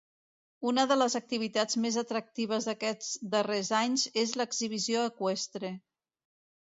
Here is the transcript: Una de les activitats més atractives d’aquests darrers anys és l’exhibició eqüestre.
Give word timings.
Una 0.69 0.85
de 0.91 0.95
les 1.01 1.15
activitats 1.19 1.77
més 1.83 1.99
atractives 2.03 2.69
d’aquests 2.69 3.11
darrers 3.35 3.71
anys 3.83 4.07
és 4.23 4.35
l’exhibició 4.41 5.05
eqüestre. 5.15 5.73